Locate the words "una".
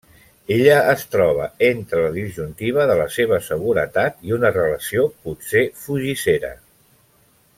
4.39-4.53